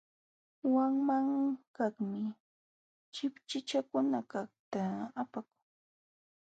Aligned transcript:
Wanmankaqmi 0.73 2.21
chipchichakunakaqta 3.13 4.83
apakun. 5.21 5.45